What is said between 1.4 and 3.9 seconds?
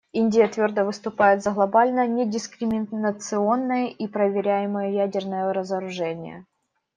за глобальное недискриминационное